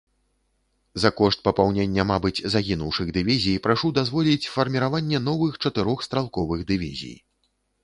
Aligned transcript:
За 1.01 1.09
кошт 1.19 1.39
папаўнення, 1.47 2.05
мабыць, 2.11 2.45
загінуўшых 2.55 3.07
дывізій, 3.19 3.59
прашу 3.69 3.93
дазволіць 3.99 4.49
фарміраванне 4.55 5.23
новых 5.29 5.63
чатырох 5.67 5.99
стралковых 6.09 6.67
дывізій. 6.75 7.17